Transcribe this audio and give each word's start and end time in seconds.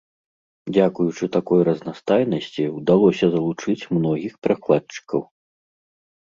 Дзякуючы 0.75 1.25
такой 1.35 1.59
разнастайнасці 1.67 2.63
ўдалося 2.77 3.25
залучыць 3.37 3.87
многіх 3.99 4.33
перакладчыкаў. 4.47 5.21